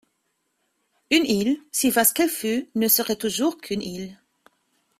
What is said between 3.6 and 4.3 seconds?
qu’une île!